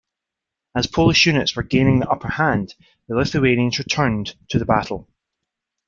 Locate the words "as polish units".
0.73-1.55